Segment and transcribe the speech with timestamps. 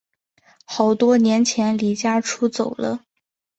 [0.65, 3.01] 好多年前离家出走了